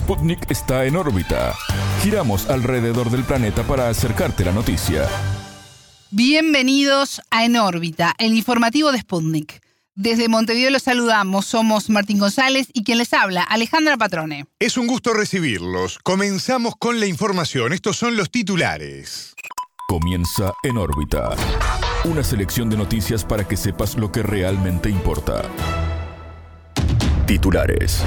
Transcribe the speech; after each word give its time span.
Sputnik 0.00 0.50
está 0.50 0.86
en 0.86 0.96
órbita. 0.96 1.54
Giramos 2.02 2.48
alrededor 2.48 3.10
del 3.10 3.22
planeta 3.22 3.64
para 3.64 3.90
acercarte 3.90 4.46
la 4.46 4.50
noticia. 4.52 5.06
Bienvenidos 6.10 7.20
a 7.30 7.44
En 7.44 7.56
órbita, 7.56 8.14
el 8.18 8.32
informativo 8.34 8.92
de 8.92 8.98
Sputnik. 9.00 9.60
Desde 9.94 10.28
Montevideo 10.28 10.70
los 10.70 10.84
saludamos, 10.84 11.44
somos 11.44 11.90
Martín 11.90 12.18
González 12.18 12.68
y 12.72 12.82
quien 12.82 12.96
les 12.96 13.12
habla, 13.12 13.42
Alejandra 13.42 13.98
Patrone. 13.98 14.46
Es 14.58 14.78
un 14.78 14.86
gusto 14.86 15.12
recibirlos. 15.12 15.98
Comenzamos 16.02 16.76
con 16.78 16.98
la 16.98 17.06
información. 17.06 17.74
Estos 17.74 17.98
son 17.98 18.16
los 18.16 18.30
titulares. 18.30 19.34
Comienza 19.86 20.54
En 20.62 20.78
órbita. 20.78 21.36
Una 22.04 22.24
selección 22.24 22.70
de 22.70 22.78
noticias 22.78 23.22
para 23.22 23.46
que 23.46 23.58
sepas 23.58 23.96
lo 23.96 24.10
que 24.10 24.22
realmente 24.22 24.88
importa. 24.88 25.42
Titulares. 27.26 28.02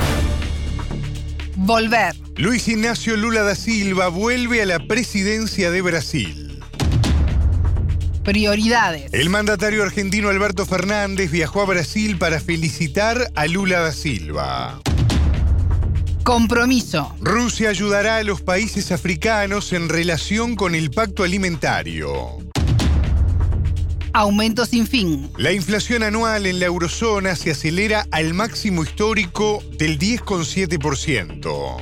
Volver. 1.56 2.16
Luis 2.36 2.68
Ignacio 2.68 3.16
Lula 3.16 3.44
da 3.44 3.56
Silva 3.56 4.08
vuelve 4.08 4.62
a 4.62 4.66
la 4.66 4.80
presidencia 4.80 5.70
de 5.72 5.82
Brasil. 5.82 6.64
Prioridades. 8.24 9.14
El 9.14 9.30
mandatario 9.30 9.84
argentino 9.84 10.30
Alberto 10.30 10.66
Fernández 10.66 11.30
viajó 11.30 11.62
a 11.62 11.66
Brasil 11.66 12.18
para 12.18 12.40
felicitar 12.40 13.32
a 13.36 13.46
Lula 13.48 13.82
da 13.82 13.92
Silva. 13.92 14.82
Compromiso. 16.24 17.14
Rusia 17.20 17.70
ayudará 17.70 18.18
a 18.18 18.24
los 18.24 18.42
países 18.42 18.92
africanos 18.94 19.74
en 19.74 19.90
relación 19.90 20.56
con 20.56 20.74
el 20.74 20.90
pacto 20.90 21.24
alimentario. 21.24 22.38
Aumento 24.16 24.68
sin 24.68 24.86
fin. 24.86 25.32
La 25.38 25.52
inflación 25.52 26.04
anual 26.04 26.46
en 26.46 26.60
la 26.60 26.68
eurozona 26.68 27.36
se 27.36 27.50
acelera 27.50 28.06
al 28.12 28.36
máximo 28.36 28.84
histórico 28.84 29.64
del 29.80 29.98
10,7%. 29.98 31.82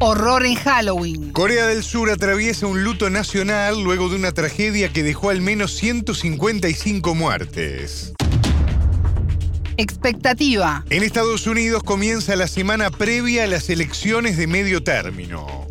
Horror 0.00 0.44
en 0.44 0.54
Halloween. 0.56 1.32
Corea 1.32 1.66
del 1.66 1.82
Sur 1.82 2.10
atraviesa 2.10 2.66
un 2.66 2.84
luto 2.84 3.08
nacional 3.08 3.82
luego 3.82 4.10
de 4.10 4.16
una 4.16 4.32
tragedia 4.32 4.92
que 4.92 5.02
dejó 5.02 5.30
al 5.30 5.40
menos 5.40 5.74
155 5.74 7.14
muertes. 7.14 8.12
Expectativa. 9.78 10.84
En 10.90 11.02
Estados 11.02 11.46
Unidos 11.46 11.82
comienza 11.82 12.36
la 12.36 12.46
semana 12.46 12.90
previa 12.90 13.44
a 13.44 13.46
las 13.46 13.70
elecciones 13.70 14.36
de 14.36 14.46
medio 14.46 14.82
término. 14.82 15.67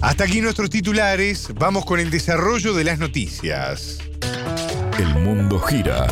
Hasta 0.00 0.24
aquí 0.24 0.40
nuestros 0.40 0.70
titulares, 0.70 1.48
vamos 1.54 1.84
con 1.84 2.00
el 2.00 2.10
desarrollo 2.10 2.74
de 2.74 2.84
las 2.84 2.98
noticias. 2.98 3.98
El 4.98 5.14
mundo 5.14 5.58
gira 5.58 6.06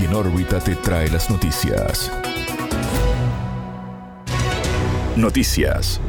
y 0.00 0.04
en 0.04 0.14
órbita 0.14 0.58
te 0.58 0.74
trae 0.74 1.08
las 1.08 1.30
noticias. 1.30 2.10
Noticias. 5.16 6.00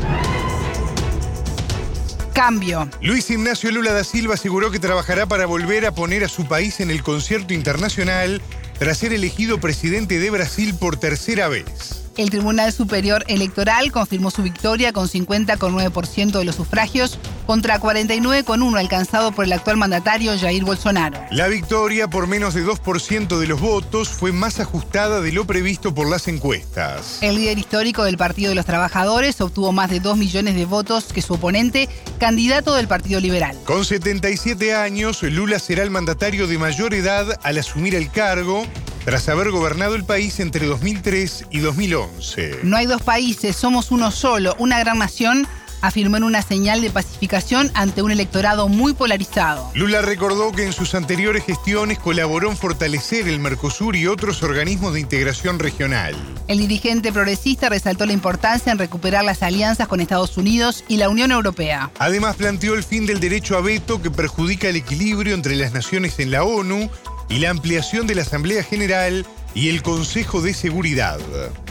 Cambio. 2.33 2.89
Luis 3.01 3.29
Ignacio 3.29 3.71
Lula 3.71 3.93
da 3.93 4.03
Silva 4.03 4.33
aseguró 4.33 4.69
que 4.69 4.79
trabajará 4.79 5.27
para 5.27 5.45
volver 5.45 5.85
a 5.85 5.93
poner 5.93 6.23
a 6.23 6.27
su 6.27 6.45
país 6.45 6.79
en 6.79 6.91
el 6.91 7.03
concierto 7.03 7.53
internacional 7.53 8.41
tras 8.77 8.97
ser 8.97 9.13
elegido 9.13 9.59
presidente 9.59 10.19
de 10.19 10.29
Brasil 10.29 10.75
por 10.75 10.97
tercera 10.97 11.47
vez. 11.47 12.06
El 12.17 12.31
Tribunal 12.31 12.73
Superior 12.73 13.23
Electoral 13.27 13.91
confirmó 13.91 14.31
su 14.31 14.41
victoria 14.41 14.91
con 14.91 15.07
50,9% 15.07 16.39
de 16.39 16.45
los 16.45 16.55
sufragios 16.55 17.19
contra 17.45 17.79
49,1% 17.79 18.77
alcanzado 18.77 19.31
por 19.31 19.45
el 19.45 19.53
actual 19.53 19.77
mandatario 19.77 20.37
Jair 20.37 20.63
Bolsonaro. 20.63 21.19
La 21.29 21.47
victoria 21.47 22.09
por 22.09 22.25
menos 22.25 22.55
de 22.55 22.65
2% 22.65 23.37
de 23.37 23.47
los 23.47 23.61
votos 23.61 24.09
fue 24.09 24.31
más 24.31 24.59
ajustada 24.59 25.21
de 25.21 25.31
lo 25.31 25.45
previsto 25.45 25.93
por 25.93 26.09
las 26.09 26.27
encuestas. 26.27 27.19
El 27.21 27.35
líder 27.35 27.59
histórico 27.59 28.03
del 28.03 28.17
Partido 28.17 28.49
de 28.49 28.55
los 28.55 28.65
Trabajadores 28.65 29.39
obtuvo 29.39 29.71
más 29.71 29.91
de 29.91 29.99
2 29.99 30.17
millones 30.17 30.55
de 30.55 30.65
votos 30.65 31.05
que 31.13 31.21
su 31.21 31.35
oponente, 31.35 31.87
candidato 32.19 32.73
del 32.73 32.87
Partido 32.87 33.19
Liberal. 33.19 33.55
Con 33.65 33.85
77 33.85 34.73
años, 34.73 35.21
Lula 35.21 35.59
será 35.59 35.83
el 35.83 35.91
mandatario 35.91 36.47
de 36.47 36.57
mayor 36.57 36.95
edad 36.95 37.39
al 37.43 37.59
asumir 37.59 37.93
el 37.93 38.09
cargo 38.09 38.65
tras 39.07 39.29
haber 39.29 39.51
gobernado 39.51 39.95
el 39.95 40.03
país 40.03 40.41
entre 40.41 40.65
2003 40.65 41.45
y 41.49 41.59
2011. 41.59 42.59
No 42.63 42.75
hay 42.75 42.87
dos 42.87 43.01
países, 43.01 43.55
somos 43.55 43.89
uno 43.91 44.11
solo, 44.11 44.53
una 44.59 44.79
gran 44.79 44.99
nación 44.99 45.47
afirmó 45.79 46.17
en 46.17 46.23
una 46.23 46.41
señal 46.41 46.81
de 46.81 46.89
pacificación 46.89 47.71
ante 47.73 48.01
un 48.01 48.11
electorado 48.11 48.67
muy 48.67 48.93
polarizado. 48.93 49.71
Lula 49.75 50.01
recordó 50.01 50.51
que 50.51 50.65
en 50.65 50.73
sus 50.73 50.93
anteriores 50.93 51.45
gestiones 51.45 51.99
colaboró 51.99 52.49
en 52.49 52.57
fortalecer 52.57 53.29
el 53.29 53.39
Mercosur 53.39 53.95
y 53.95 54.07
otros 54.07 54.43
organismos 54.43 54.93
de 54.93 54.99
integración 54.99 55.59
regional. 55.59 56.13
El 56.49 56.59
dirigente 56.59 57.13
progresista 57.13 57.69
resaltó 57.69 58.05
la 58.05 58.13
importancia 58.13 58.73
en 58.73 58.77
recuperar 58.77 59.23
las 59.23 59.41
alianzas 59.41 59.87
con 59.87 60.01
Estados 60.01 60.37
Unidos 60.37 60.83
y 60.89 60.97
la 60.97 61.07
Unión 61.07 61.31
Europea. 61.31 61.91
Además 61.99 62.35
planteó 62.35 62.73
el 62.73 62.83
fin 62.83 63.05
del 63.05 63.21
derecho 63.21 63.55
a 63.57 63.61
veto 63.61 64.01
que 64.01 64.11
perjudica 64.11 64.67
el 64.67 64.75
equilibrio 64.75 65.33
entre 65.33 65.55
las 65.55 65.71
naciones 65.71 66.19
en 66.19 66.31
la 66.31 66.43
ONU 66.43 66.89
y 67.29 67.39
la 67.39 67.49
ampliación 67.49 68.07
de 68.07 68.15
la 68.15 68.21
Asamblea 68.21 68.63
General 68.63 69.25
y 69.53 69.69
el 69.69 69.81
Consejo 69.81 70.41
de 70.41 70.53
Seguridad. 70.53 71.19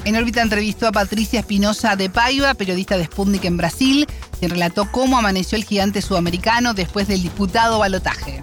En 0.04 0.16
órbita 0.16 0.42
entrevistó 0.42 0.88
a 0.88 0.92
Patricia 0.92 1.40
Espinosa 1.40 1.96
de 1.96 2.10
Paiva, 2.10 2.54
periodista 2.54 2.96
de 2.98 3.04
Sputnik 3.04 3.44
en 3.44 3.56
Brasil, 3.56 4.06
quien 4.38 4.50
relató 4.50 4.90
cómo 4.90 5.18
amaneció 5.18 5.56
el 5.56 5.64
gigante 5.64 6.02
sudamericano 6.02 6.74
después 6.74 7.08
del 7.08 7.22
disputado 7.22 7.78
balotaje. 7.78 8.42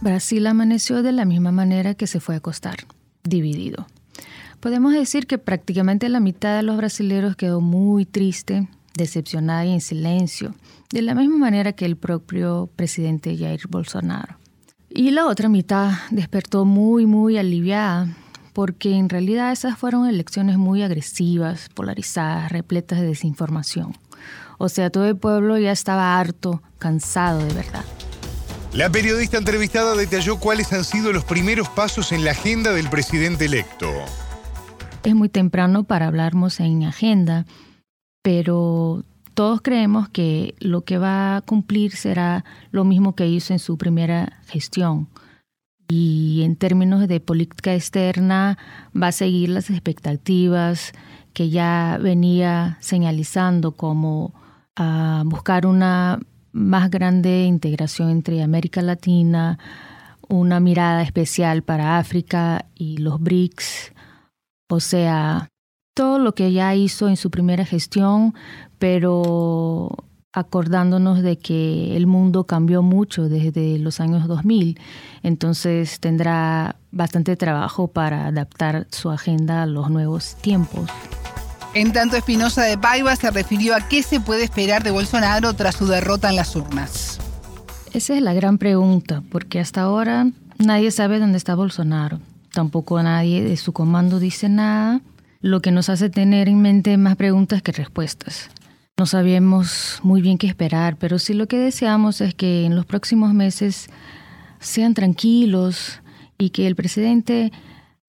Brasil 0.00 0.46
amaneció 0.46 1.02
de 1.02 1.12
la 1.12 1.24
misma 1.24 1.52
manera 1.52 1.94
que 1.94 2.06
se 2.06 2.20
fue 2.20 2.34
a 2.34 2.38
acostar, 2.38 2.76
dividido. 3.22 3.86
Podemos 4.58 4.92
decir 4.92 5.26
que 5.26 5.38
prácticamente 5.38 6.08
la 6.08 6.20
mitad 6.20 6.56
de 6.56 6.62
los 6.62 6.76
brasileños 6.76 7.36
quedó 7.36 7.60
muy 7.60 8.04
triste, 8.04 8.68
decepcionada 8.94 9.64
y 9.64 9.72
en 9.72 9.80
silencio, 9.80 10.54
de 10.90 11.02
la 11.02 11.14
misma 11.14 11.36
manera 11.36 11.72
que 11.72 11.86
el 11.86 11.96
propio 11.96 12.68
presidente 12.74 13.36
Jair 13.36 13.68
Bolsonaro. 13.68 14.39
Y 14.92 15.12
la 15.12 15.26
otra 15.26 15.48
mitad 15.48 15.92
despertó 16.10 16.64
muy, 16.64 17.06
muy 17.06 17.38
aliviada, 17.38 18.08
porque 18.52 18.96
en 18.96 19.08
realidad 19.08 19.52
esas 19.52 19.78
fueron 19.78 20.08
elecciones 20.08 20.58
muy 20.58 20.82
agresivas, 20.82 21.68
polarizadas, 21.72 22.50
repletas 22.50 23.00
de 23.00 23.06
desinformación. 23.06 23.94
O 24.58 24.68
sea, 24.68 24.90
todo 24.90 25.06
el 25.06 25.16
pueblo 25.16 25.56
ya 25.58 25.70
estaba 25.70 26.18
harto, 26.18 26.60
cansado 26.78 27.38
de 27.38 27.54
verdad. 27.54 27.84
La 28.72 28.90
periodista 28.90 29.38
entrevistada 29.38 29.94
detalló 29.94 30.38
cuáles 30.38 30.72
han 30.72 30.84
sido 30.84 31.12
los 31.12 31.24
primeros 31.24 31.68
pasos 31.68 32.10
en 32.12 32.24
la 32.24 32.32
agenda 32.32 32.72
del 32.72 32.88
presidente 32.88 33.44
electo. 33.46 33.88
Es 35.04 35.14
muy 35.14 35.28
temprano 35.28 35.84
para 35.84 36.08
hablarnos 36.08 36.60
en 36.60 36.84
agenda, 36.84 37.46
pero 38.22 39.04
todos 39.34 39.60
creemos 39.62 40.08
que 40.08 40.54
lo 40.58 40.82
que 40.82 40.98
va 40.98 41.36
a 41.36 41.40
cumplir 41.42 41.92
será 41.92 42.44
lo 42.70 42.84
mismo 42.84 43.14
que 43.14 43.28
hizo 43.28 43.52
en 43.52 43.58
su 43.58 43.78
primera 43.78 44.40
gestión. 44.46 45.08
Y 45.88 46.42
en 46.44 46.56
términos 46.56 47.08
de 47.08 47.20
política 47.20 47.74
externa, 47.74 48.58
va 48.94 49.08
a 49.08 49.12
seguir 49.12 49.48
las 49.48 49.70
expectativas 49.70 50.92
que 51.32 51.50
ya 51.50 51.98
venía 52.00 52.78
señalizando 52.80 53.72
como 53.72 54.32
a 54.76 55.22
buscar 55.26 55.66
una 55.66 56.20
más 56.52 56.90
grande 56.90 57.44
integración 57.44 58.10
entre 58.10 58.42
América 58.42 58.82
Latina, 58.82 59.58
una 60.28 60.60
mirada 60.60 61.02
especial 61.02 61.62
para 61.62 61.98
África 61.98 62.66
y 62.74 62.98
los 62.98 63.20
BRICS, 63.20 63.92
o 64.68 64.80
sea, 64.80 65.48
todo 65.94 66.18
lo 66.18 66.34
que 66.34 66.52
ya 66.52 66.74
hizo 66.74 67.08
en 67.08 67.16
su 67.16 67.30
primera 67.30 67.64
gestión, 67.64 68.34
pero 68.78 69.90
acordándonos 70.32 71.22
de 71.22 71.38
que 71.38 71.96
el 71.96 72.06
mundo 72.06 72.44
cambió 72.44 72.82
mucho 72.82 73.28
desde 73.28 73.78
los 73.78 74.00
años 74.00 74.28
2000, 74.28 74.78
entonces 75.22 75.98
tendrá 75.98 76.76
bastante 76.92 77.36
trabajo 77.36 77.88
para 77.88 78.26
adaptar 78.26 78.86
su 78.90 79.10
agenda 79.10 79.62
a 79.62 79.66
los 79.66 79.90
nuevos 79.90 80.36
tiempos. 80.40 80.88
En 81.74 81.92
tanto, 81.92 82.16
Espinosa 82.16 82.64
de 82.64 82.78
Paiva 82.78 83.14
se 83.14 83.30
refirió 83.30 83.76
a 83.76 83.88
qué 83.88 84.02
se 84.02 84.20
puede 84.20 84.44
esperar 84.44 84.82
de 84.82 84.90
Bolsonaro 84.90 85.52
tras 85.54 85.76
su 85.76 85.86
derrota 85.86 86.28
en 86.28 86.36
las 86.36 86.56
urnas. 86.56 87.20
Esa 87.92 88.16
es 88.16 88.22
la 88.22 88.34
gran 88.34 88.58
pregunta, 88.58 89.22
porque 89.30 89.60
hasta 89.60 89.82
ahora 89.82 90.26
nadie 90.58 90.90
sabe 90.90 91.18
dónde 91.18 91.38
está 91.38 91.54
Bolsonaro. 91.54 92.20
Tampoco 92.52 93.00
nadie 93.02 93.42
de 93.44 93.56
su 93.56 93.72
comando 93.72 94.18
dice 94.18 94.48
nada, 94.48 95.00
lo 95.40 95.62
que 95.62 95.70
nos 95.70 95.88
hace 95.88 96.10
tener 96.10 96.48
en 96.48 96.60
mente 96.60 96.96
más 96.96 97.16
preguntas 97.16 97.62
que 97.62 97.72
respuestas. 97.72 98.50
No 98.96 99.06
sabíamos 99.06 99.98
muy 100.02 100.20
bien 100.20 100.36
qué 100.36 100.46
esperar, 100.46 100.96
pero 100.98 101.18
sí 101.18 101.32
lo 101.32 101.48
que 101.48 101.56
deseamos 101.56 102.20
es 102.20 102.34
que 102.34 102.66
en 102.66 102.76
los 102.76 102.84
próximos 102.84 103.32
meses 103.32 103.88
sean 104.58 104.92
tranquilos 104.92 106.00
y 106.36 106.50
que 106.50 106.66
el 106.66 106.76
presidente 106.76 107.50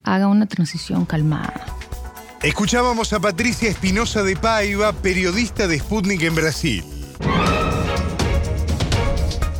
haga 0.04 0.28
una 0.28 0.48
transición 0.48 1.06
calmada. 1.06 1.66
Escuchábamos 2.42 3.14
a 3.14 3.20
Patricia 3.20 3.70
Espinosa 3.70 4.24
de 4.24 4.36
Paiva, 4.36 4.92
periodista 4.92 5.68
de 5.68 5.80
Sputnik 5.80 6.24
en 6.24 6.36
Brasil. 6.36 6.84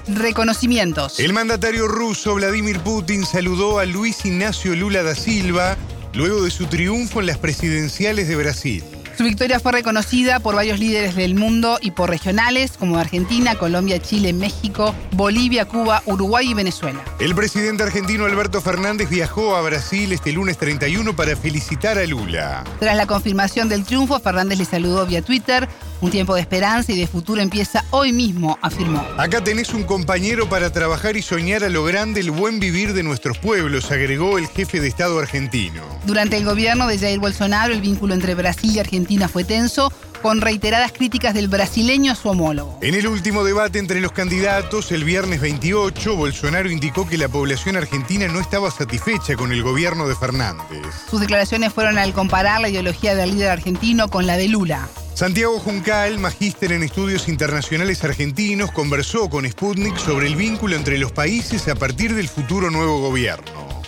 Reconocimientos. 0.08 1.20
El 1.20 1.32
mandatario 1.32 1.88
ruso 1.88 2.36
Vladimir 2.36 2.80
Putin 2.80 3.26
saludó 3.26 3.80
a 3.80 3.86
Luis 3.86 4.26
Ignacio 4.26 4.76
Lula 4.76 5.04
da 5.04 5.16
Silva 5.16 5.78
luego 6.14 6.44
de 6.44 6.52
su 6.52 6.66
triunfo 6.68 7.20
en 7.20 7.28
las 7.28 7.38
presidenciales 7.38 8.28
de 8.28 8.36
Brasil. 8.36 8.84
Su 9.18 9.26
victoria 9.26 9.60
fue 9.60 9.74
reconocida 9.74 10.40
por 10.40 10.56
varios 10.56 10.80
líderes 10.80 11.16
del 11.16 11.36
mundo 11.36 11.78
y 11.82 11.92
por 11.92 12.10
regionales 12.10 12.72
como 12.72 12.98
Argentina, 12.98 13.56
Colombia, 13.56 14.00
Chile, 14.00 14.34
México, 14.34 14.96
Bolivia, 15.12 15.66
Cuba, 15.66 16.02
Uruguay 16.06 16.50
y 16.50 16.54
Venezuela. 16.54 17.04
El 17.20 17.36
presidente 17.36 17.84
argentino 17.84 18.26
Alberto 18.26 18.62
Fernández 18.62 19.10
viajó 19.10 19.56
a 19.56 19.62
Brasil 19.62 20.12
este 20.12 20.32
lunes 20.32 20.58
31 20.58 21.16
para 21.16 21.36
felicitar 21.36 21.98
a 21.98 22.06
Lula. 22.06 22.64
Tras 22.80 22.96
la 22.96 23.06
confirmación 23.06 23.70
del 23.70 23.84
triunfo, 23.84 24.20
Fernández 24.20 24.58
le 24.58 24.66
saludó 24.66 25.06
vía 25.06 25.22
Twitter. 25.22 25.68
Un 26.02 26.10
tiempo 26.10 26.34
de 26.34 26.42
esperanza 26.42 26.92
y 26.92 27.00
de 27.00 27.06
futuro 27.06 27.42
empieza 27.42 27.86
hoy 27.92 28.12
mismo, 28.12 28.58
afirmó. 28.62 29.06
Acá 29.18 29.44
tenés 29.44 29.72
un 29.74 29.84
compañero 29.84 30.50
para 30.50 30.72
trabajar 30.72 31.16
y 31.16 31.22
soñar 31.22 31.64
a 31.64 31.70
lo 31.70 31.84
grande 31.84 32.22
el 32.22 32.32
buen 32.32 32.60
vivir 32.60 32.94
de 32.94 33.04
nuestros 33.04 33.38
pueblos, 33.38 33.92
agregó 33.92 34.40
el 34.40 34.48
jefe 34.48 34.80
de 34.80 34.88
Estado 34.88 35.20
argentino. 35.20 35.84
Durante 36.06 36.38
el 36.38 36.46
gobierno 36.46 36.88
de 36.88 36.98
Jair 36.98 37.20
Bolsonaro, 37.20 37.72
el 37.72 37.82
vínculo 37.82 38.16
entre 38.16 38.34
Brasil 38.34 38.72
y 38.76 38.80
Argentina 38.80 39.28
fue 39.28 39.44
tenso, 39.44 39.94
con 40.22 40.42
reiteradas 40.42 40.92
críticas 40.92 41.34
del 41.34 41.48
brasileño 41.48 42.12
a 42.12 42.16
su 42.16 42.30
homólogo. 42.30 42.78
En 42.82 42.96
el 42.96 43.08
último 43.08 43.44
debate 43.44 43.80
entre 43.80 44.02
los 44.02 44.12
candidatos, 44.12 44.92
el 44.92 45.04
viernes 45.04 45.42
28, 45.42 46.16
Bolsonaro 46.16 46.70
indicó 46.70 47.08
que 47.08 47.18
la 47.18 47.28
población 47.28 47.76
argentina 47.76 48.28
no 48.28 48.40
estaba 48.40 48.72
satisfecha 48.72 49.36
con 49.36 49.52
el 49.52 49.64
gobierno 49.64 50.08
de 50.08 50.16
Fernández. 50.16 50.82
Sus 51.10 51.20
declaraciones 51.20 51.74
fueron 51.74 51.98
al 51.98 52.14
comparar 52.14 52.62
la 52.62 52.70
ideología 52.70 53.16
del 53.16 53.32
líder 53.32 53.50
argentino 53.50 54.08
con 54.08 54.28
la 54.28 54.38
de 54.38 54.48
Lula. 54.48 54.88
Santiago 55.14 55.60
Juncal, 55.60 56.20
magíster 56.20 56.72
en 56.72 56.84
estudios 56.84 57.28
internacionales 57.28 58.04
argentinos, 58.04 58.72
conversó 58.72 59.30
con 59.30 59.46
Sputnik 59.46 59.98
sobre 59.98 60.28
el 60.28 60.36
vínculo 60.36 60.76
entre 60.76 60.98
los 60.98 61.12
países 61.12 61.68
a 61.68 61.76
partir 61.76 62.16
del 62.16 62.28
futuro 62.28 62.72
nuevo 62.72 63.00
gobierno. 63.00 63.82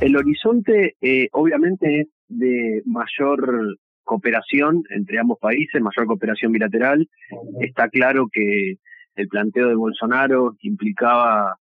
El 0.00 0.16
horizonte 0.16 0.96
eh, 1.00 1.28
obviamente 1.32 2.00
es 2.00 2.06
de 2.28 2.82
mayor 2.86 3.78
cooperación 4.04 4.82
entre 4.90 5.18
ambos 5.18 5.38
países, 5.38 5.80
mayor 5.80 6.06
cooperación 6.06 6.52
bilateral. 6.52 7.08
Está 7.60 7.88
claro 7.88 8.28
que 8.32 8.76
el 9.14 9.28
planteo 9.28 9.68
de 9.68 9.74
Bolsonaro 9.74 10.56
implicaba 10.60 11.56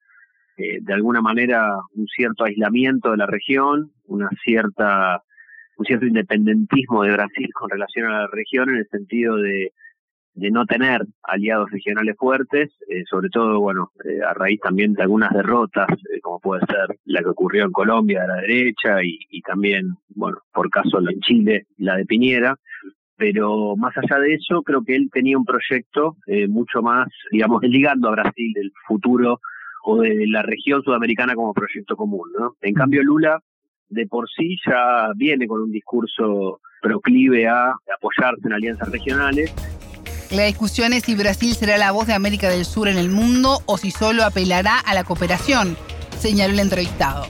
eh, 0.58 0.80
de 0.82 0.94
alguna 0.94 1.22
manera 1.22 1.74
un 1.96 2.08
cierto 2.08 2.44
aislamiento 2.44 3.12
de 3.12 3.18
la 3.18 3.26
región, 3.26 3.92
una 4.06 4.30
cierta 4.44 5.22
un 5.78 5.86
cierto 5.86 6.06
independentismo 6.06 7.04
de 7.04 7.14
Brasil 7.14 7.50
con 7.54 7.70
relación 7.70 8.08
a 8.08 8.22
la 8.22 8.28
región 8.28 8.70
en 8.70 8.76
el 8.76 8.88
sentido 8.90 9.38
de, 9.38 9.72
de 10.40 10.52
no 10.52 10.66
tener 10.66 11.06
aliados 11.24 11.70
regionales 11.72 12.16
fuertes, 12.18 12.72
eh, 12.88 13.04
sobre 13.10 13.30
todo, 13.30 13.60
bueno, 13.60 13.92
eh, 14.06 14.20
a 14.26 14.34
raíz 14.34 14.60
también 14.62 14.94
de 14.94 15.04
algunas 15.04 15.32
derrotas, 15.32 15.88
eh, 15.92 16.20
como 16.22 16.40
puede 16.40 16.66
ser 16.66 16.98
la 17.06 17.22
que 17.22 17.30
ocurrió 17.30 17.66
en 17.66 17.72
Colombia 17.72 18.22
de 18.22 18.28
la 18.28 18.36
derecha 18.36 19.04
y, 19.04 19.42
también, 19.42 19.96
bueno, 20.10 20.38
por 20.54 20.70
caso 20.70 21.00
en 21.00 21.20
Chile, 21.22 21.66
la 21.78 21.96
de 21.96 22.06
Piñera. 22.06 22.56
Pero 23.18 23.76
más 23.76 23.94
allá 23.98 24.18
de 24.22 24.36
eso, 24.36 24.62
creo 24.64 24.82
que 24.84 24.96
él 24.96 25.10
tenía 25.12 25.38
un 25.38 25.44
proyecto 25.44 26.16
mucho 26.48 26.82
más, 26.82 27.10
digamos, 27.32 27.62
ligando 27.64 28.08
a 28.08 28.12
Brasil 28.12 28.54
del 28.54 28.72
futuro 28.88 29.42
o 29.84 29.98
de 29.98 30.26
la 30.26 30.42
región 30.42 30.82
sudamericana 30.84 31.36
como 31.36 31.54
proyecto 31.54 31.98
común, 31.98 32.30
¿no? 32.38 32.56
En 32.62 32.74
cambio, 32.74 33.04
Lula 33.04 33.42
de 33.90 34.08
por 34.08 34.30
sí 34.30 34.56
ya 34.66 35.12
viene 35.16 35.48
con 35.48 35.62
un 35.62 35.72
discurso 35.72 36.62
proclive 36.82 37.48
a 37.48 37.74
apoyarse 37.96 38.48
en 38.48 38.54
alianzas 38.54 38.90
regionales. 38.90 39.54
La 40.31 40.44
discusión 40.44 40.94
es 40.94 41.04
si 41.04 41.16
Brasil 41.16 41.54
será 41.54 41.78
la 41.78 41.92
voz 41.92 42.06
de 42.06 42.14
América 42.14 42.50
del 42.50 42.64
Sur 42.64 42.88
en 42.88 42.98
el 42.98 43.10
mundo 43.10 43.60
o 43.66 43.78
si 43.78 43.90
solo 43.90 44.24
apelará 44.24 44.80
a 44.80 44.94
la 44.94 45.04
cooperación, 45.04 45.76
señaló 46.18 46.54
el 46.54 46.60
entrevistado. 46.60 47.24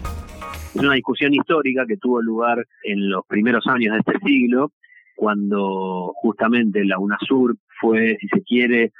Es 0.76 0.82
una 0.82 0.96
discusión 0.96 1.34
histórica 1.34 1.86
que 1.88 1.96
tuvo 1.96 2.22
lugar 2.22 2.66
en 2.84 3.10
los 3.10 3.26
primeros 3.26 3.66
años 3.68 3.94
de 3.94 4.00
este 4.00 4.20
siglo, 4.26 4.74
cuando 5.16 6.12
justamente 6.16 6.84
la 6.84 7.00
UNASUR 7.00 7.56
fue, 7.80 8.18
si 8.20 8.28
se 8.28 8.44
quiere, 8.44 8.92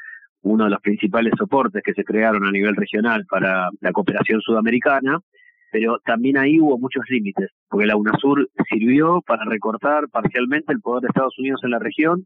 uno 0.44 0.64
de 0.64 0.70
los 0.70 0.82
principales 0.82 1.34
soportes 1.38 1.84
que 1.84 1.94
se 1.94 2.06
crearon 2.06 2.46
a 2.46 2.52
nivel 2.52 2.78
regional 2.78 3.26
para 3.30 3.70
la 3.82 3.92
cooperación 3.92 4.40
sudamericana 4.42 5.20
pero 5.72 6.00
también 6.06 6.38
ahí 6.38 6.60
hubo 6.60 6.78
muchos 6.78 7.04
límites, 7.10 7.50
porque 7.70 7.86
la 7.86 7.96
UNASUR 7.96 8.50
sirvió 8.70 9.22
para 9.22 9.46
recortar 9.46 10.10
parcialmente 10.10 10.74
el 10.74 10.82
poder 10.82 11.02
de 11.02 11.08
Estados 11.10 11.38
Unidos 11.38 11.62
en 11.64 11.72
la 11.72 11.80
región, 11.80 12.26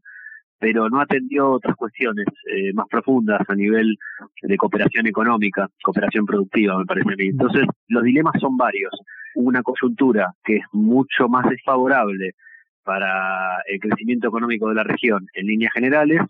pero 0.58 0.88
no 0.88 1.00
atendió 1.00 1.50
otras 1.50 1.76
cuestiones 1.76 2.26
eh, 2.50 2.72
más 2.72 2.86
profundas 2.88 3.40
a 3.48 3.54
nivel 3.54 3.96
de 4.42 4.56
cooperación 4.56 5.06
económica, 5.06 5.68
cooperación 5.82 6.26
productiva, 6.26 6.78
me 6.78 6.86
parece 6.86 7.12
a 7.12 7.16
mí. 7.16 7.26
Entonces, 7.26 7.66
los 7.88 8.02
dilemas 8.02 8.34
son 8.40 8.56
varios. 8.56 8.92
Una 9.34 9.62
coyuntura 9.62 10.32
que 10.44 10.56
es 10.56 10.64
mucho 10.72 11.28
más 11.28 11.48
desfavorable 11.48 12.32
para 12.84 13.62
el 13.66 13.80
crecimiento 13.80 14.28
económico 14.28 14.68
de 14.68 14.74
la 14.74 14.84
región 14.84 15.26
en 15.34 15.46
líneas 15.46 15.72
generales 15.72 16.20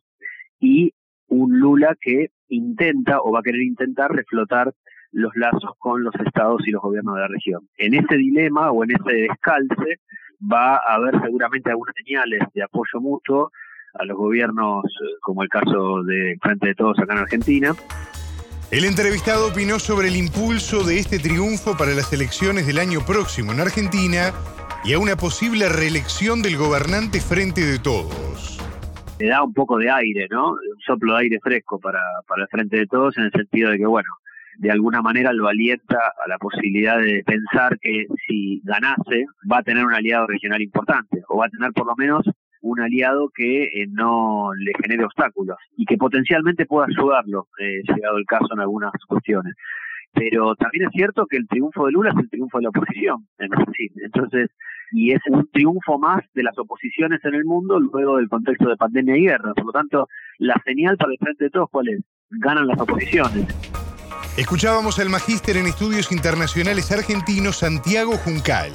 y 0.60 0.92
un 1.28 1.58
Lula 1.58 1.96
que 2.00 2.28
intenta 2.48 3.20
o 3.20 3.32
va 3.32 3.40
a 3.40 3.42
querer 3.42 3.62
intentar 3.62 4.12
reflotar 4.12 4.72
los 5.12 5.34
lazos 5.36 5.72
con 5.78 6.02
los 6.02 6.14
estados 6.16 6.66
y 6.66 6.70
los 6.70 6.82
gobiernos 6.82 7.14
de 7.14 7.20
la 7.20 7.28
región. 7.28 7.68
En 7.76 7.94
ese 7.94 8.16
dilema 8.16 8.70
o 8.70 8.84
en 8.84 8.90
ese 8.92 9.16
descalce 9.28 10.00
va 10.40 10.76
a 10.76 10.94
haber 10.94 11.20
seguramente 11.22 11.70
algunas 11.70 11.94
señales 11.96 12.40
de 12.52 12.62
apoyo 12.62 13.00
mutuo 13.00 13.50
a 13.94 14.04
los 14.04 14.16
gobiernos, 14.16 14.84
eh, 14.84 15.16
como 15.20 15.42
el 15.42 15.48
caso 15.48 16.02
de 16.02 16.36
Frente 16.40 16.68
de 16.68 16.74
Todos 16.74 16.98
acá 16.98 17.14
en 17.14 17.18
Argentina. 17.20 17.72
El 18.70 18.84
entrevistado 18.84 19.48
opinó 19.48 19.78
sobre 19.78 20.08
el 20.08 20.16
impulso 20.16 20.84
de 20.84 20.98
este 20.98 21.18
triunfo 21.18 21.76
para 21.76 21.92
las 21.92 22.12
elecciones 22.12 22.66
del 22.66 22.78
año 22.78 23.00
próximo 23.06 23.52
en 23.52 23.60
Argentina 23.60 24.32
y 24.84 24.94
a 24.94 24.98
una 24.98 25.16
posible 25.16 25.68
reelección 25.68 26.42
del 26.42 26.56
gobernante 26.56 27.20
Frente 27.20 27.60
de 27.60 27.78
Todos. 27.78 28.58
Le 29.20 29.28
da 29.28 29.42
un 29.42 29.54
poco 29.54 29.78
de 29.78 29.90
aire, 29.90 30.26
¿no? 30.30 30.52
Un 30.52 30.80
soplo 30.84 31.14
de 31.14 31.22
aire 31.22 31.40
fresco 31.40 31.78
para, 31.78 32.00
para 32.26 32.42
el 32.42 32.48
Frente 32.48 32.78
de 32.78 32.86
Todos 32.86 33.16
en 33.16 33.24
el 33.24 33.30
sentido 33.30 33.70
de 33.70 33.78
que, 33.78 33.86
bueno, 33.86 34.08
de 34.58 34.70
alguna 34.70 35.02
manera 35.02 35.32
lo 35.32 35.48
alienta 35.48 35.98
a 36.24 36.28
la 36.28 36.38
posibilidad 36.38 36.98
de 36.98 37.22
pensar 37.24 37.78
que 37.80 38.06
si 38.26 38.60
ganase 38.64 39.26
va 39.50 39.58
a 39.58 39.62
tener 39.62 39.84
un 39.84 39.94
aliado 39.94 40.26
regional 40.26 40.60
importante 40.62 41.22
o 41.28 41.38
va 41.38 41.46
a 41.46 41.50
tener 41.50 41.72
por 41.72 41.86
lo 41.86 41.94
menos 41.96 42.24
un 42.64 42.80
aliado 42.80 43.30
que 43.34 43.64
eh, 43.64 43.86
no 43.90 44.50
le 44.54 44.72
genere 44.82 45.04
obstáculos 45.04 45.56
y 45.76 45.84
que 45.84 45.98
potencialmente 45.98 46.64
pueda 46.64 46.86
ayudarlo, 46.88 47.48
eh, 47.60 47.82
llegado 47.94 48.16
el 48.16 48.24
caso 48.24 48.48
en 48.52 48.60
algunas 48.60 48.92
cuestiones. 49.06 49.54
Pero 50.14 50.54
también 50.56 50.86
es 50.86 50.92
cierto 50.92 51.26
que 51.26 51.36
el 51.36 51.46
triunfo 51.46 51.86
de 51.86 51.92
Lula 51.92 52.10
es 52.10 52.16
el 52.16 52.30
triunfo 52.30 52.58
de 52.58 52.62
la 52.62 52.68
oposición 52.70 53.26
en 53.38 53.48
Brasil. 53.48 53.92
Entonces, 54.02 54.48
y 54.92 55.12
es 55.12 55.20
un 55.28 55.46
triunfo 55.52 55.98
más 55.98 56.22
de 56.34 56.42
las 56.42 56.56
oposiciones 56.56 57.20
en 57.24 57.34
el 57.34 57.44
mundo 57.44 57.78
luego 57.80 58.16
del 58.16 58.28
contexto 58.28 58.68
de 58.68 58.76
pandemia 58.76 59.16
y 59.16 59.26
guerra. 59.26 59.52
Por 59.54 59.66
lo 59.66 59.72
tanto, 59.72 60.08
la 60.38 60.54
señal 60.64 60.96
para 60.96 61.12
el 61.12 61.18
frente 61.18 61.44
de 61.44 61.50
todos, 61.50 61.68
¿cuál 61.70 61.88
es? 61.88 62.00
Ganan 62.30 62.66
las 62.66 62.80
oposiciones. 62.80 63.46
Escuchábamos 64.38 64.98
al 65.00 65.10
magíster 65.10 65.56
en 65.56 65.66
estudios 65.66 66.10
internacionales 66.12 66.90
argentino 66.92 67.52
Santiago 67.52 68.12
Juncal. 68.12 68.72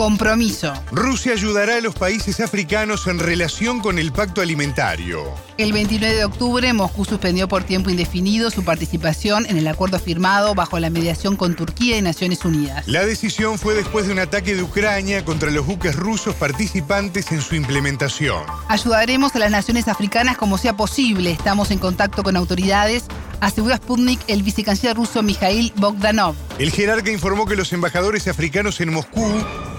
Compromiso. 0.00 0.72
Rusia 0.92 1.34
ayudará 1.34 1.76
a 1.76 1.80
los 1.82 1.94
países 1.94 2.40
africanos 2.40 3.06
en 3.06 3.18
relación 3.18 3.80
con 3.80 3.98
el 3.98 4.12
pacto 4.12 4.40
alimentario. 4.40 5.22
El 5.58 5.74
29 5.74 6.14
de 6.14 6.24
octubre, 6.24 6.72
Moscú 6.72 7.04
suspendió 7.04 7.48
por 7.48 7.64
tiempo 7.64 7.90
indefinido 7.90 8.50
su 8.50 8.64
participación 8.64 9.44
en 9.44 9.58
el 9.58 9.68
acuerdo 9.68 9.98
firmado 9.98 10.54
bajo 10.54 10.78
la 10.78 10.88
mediación 10.88 11.36
con 11.36 11.54
Turquía 11.54 11.98
y 11.98 12.00
Naciones 12.00 12.46
Unidas. 12.46 12.88
La 12.88 13.04
decisión 13.04 13.58
fue 13.58 13.74
después 13.74 14.06
de 14.06 14.14
un 14.14 14.20
ataque 14.20 14.54
de 14.54 14.62
Ucrania 14.62 15.22
contra 15.22 15.50
los 15.50 15.66
buques 15.66 15.94
rusos 15.94 16.34
participantes 16.34 17.30
en 17.30 17.42
su 17.42 17.54
implementación. 17.54 18.42
Ayudaremos 18.68 19.36
a 19.36 19.38
las 19.38 19.50
naciones 19.50 19.86
africanas 19.86 20.38
como 20.38 20.56
sea 20.56 20.78
posible. 20.78 21.30
Estamos 21.30 21.70
en 21.70 21.78
contacto 21.78 22.22
con 22.22 22.38
autoridades 22.38 23.04
asegura 23.40 23.76
Sputnik 23.76 24.20
el 24.28 24.42
vicecanciller 24.42 24.96
ruso 24.96 25.22
Mikhail 25.22 25.72
Bogdanov. 25.76 26.34
El 26.58 26.70
jerarca 26.70 27.10
informó 27.10 27.46
que 27.46 27.56
los 27.56 27.72
embajadores 27.72 28.28
africanos 28.28 28.80
en 28.80 28.92
Moscú 28.92 29.26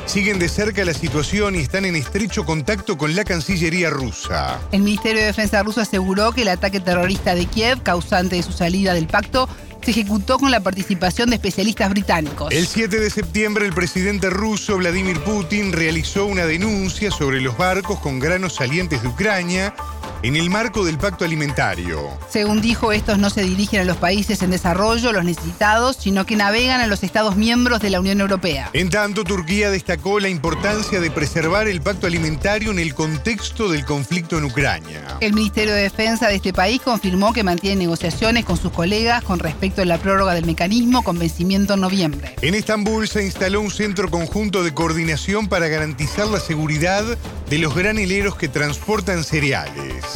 siguen 0.05 0.39
de 0.39 0.49
cerca 0.49 0.83
la 0.85 0.93
situación 0.93 1.55
y 1.55 1.59
están 1.59 1.85
en 1.85 1.95
estrecho 1.95 2.45
contacto 2.45 2.97
con 2.97 3.15
la 3.15 3.23
Cancillería 3.23 3.89
rusa. 3.89 4.59
El 4.71 4.81
Ministerio 4.81 5.21
de 5.21 5.27
Defensa 5.27 5.63
ruso 5.63 5.81
aseguró 5.81 6.31
que 6.31 6.41
el 6.41 6.49
ataque 6.49 6.79
terrorista 6.79 7.35
de 7.35 7.45
Kiev, 7.45 7.81
causante 7.83 8.35
de 8.35 8.43
su 8.43 8.51
salida 8.51 8.93
del 8.93 9.07
pacto, 9.07 9.47
se 9.83 9.91
ejecutó 9.91 10.37
con 10.37 10.51
la 10.51 10.59
participación 10.59 11.29
de 11.29 11.35
especialistas 11.37 11.89
británicos. 11.89 12.53
El 12.53 12.67
7 12.67 12.99
de 12.99 13.09
septiembre, 13.09 13.65
el 13.65 13.73
presidente 13.73 14.29
ruso 14.29 14.77
Vladimir 14.77 15.19
Putin 15.21 15.73
realizó 15.73 16.25
una 16.25 16.45
denuncia 16.45 17.11
sobre 17.11 17.41
los 17.41 17.57
barcos 17.57 17.99
con 17.99 18.19
granos 18.19 18.55
salientes 18.55 19.01
de 19.01 19.07
Ucrania 19.07 19.73
en 20.23 20.35
el 20.35 20.49
marco 20.49 20.85
del 20.85 20.97
pacto 20.97 21.25
alimentario. 21.25 21.99
Según 22.29 22.61
dijo, 22.61 22.91
estos 22.91 23.17
no 23.17 23.29
se 23.29 23.43
dirigen 23.43 23.81
a 23.81 23.83
los 23.83 23.97
países 23.97 24.41
en 24.41 24.51
desarrollo, 24.51 25.11
los 25.11 25.23
necesitados, 25.23 25.97
sino 25.97 26.25
que 26.25 26.35
navegan 26.35 26.81
a 26.81 26.87
los 26.87 27.03
Estados 27.03 27.35
miembros 27.35 27.81
de 27.81 27.89
la 27.89 27.99
Unión 27.99 28.21
Europea. 28.21 28.69
En 28.73 28.89
tanto, 28.89 29.23
Turquía 29.23 29.71
destacó 29.71 30.19
la 30.19 30.29
importancia 30.29 30.99
de 30.99 31.11
preservar 31.11 31.67
el 31.67 31.81
pacto 31.81 32.07
alimentario 32.07 32.71
en 32.71 32.79
el 32.79 32.93
contexto 32.93 33.69
del 33.69 33.85
conflicto 33.85 34.37
en 34.37 34.45
Ucrania. 34.45 35.17
El 35.19 35.33
Ministerio 35.33 35.73
de 35.73 35.81
Defensa 35.81 36.27
de 36.27 36.35
este 36.35 36.53
país 36.53 36.81
confirmó 36.81 37.33
que 37.33 37.43
mantiene 37.43 37.77
negociaciones 37.77 38.45
con 38.45 38.57
sus 38.57 38.71
colegas 38.71 39.23
con 39.23 39.39
respecto 39.39 39.81
a 39.81 39.85
la 39.85 39.97
prórroga 39.97 40.33
del 40.33 40.45
mecanismo 40.45 41.03
con 41.03 41.17
vencimiento 41.17 41.73
en 41.73 41.81
noviembre. 41.81 42.35
En 42.41 42.55
Estambul 42.55 43.07
se 43.07 43.23
instaló 43.23 43.61
un 43.61 43.71
centro 43.71 44.09
conjunto 44.09 44.63
de 44.63 44.73
coordinación 44.73 45.47
para 45.47 45.67
garantizar 45.67 46.27
la 46.27 46.39
seguridad 46.39 47.03
de 47.49 47.57
los 47.57 47.75
granileros 47.75 48.35
que 48.35 48.47
transportan 48.47 49.23
cereales. 49.23 50.10